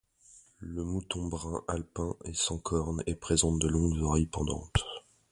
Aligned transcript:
Le 0.57 0.83
mouton 0.83 1.27
brun 1.27 1.61
alpin 1.67 2.15
est 2.25 2.33
sans 2.33 2.57
cornes 2.57 3.03
et 3.05 3.13
présente 3.13 3.59
de 3.59 3.67
longues 3.67 4.01
oreilles 4.01 4.25
pendantes. 4.25 4.83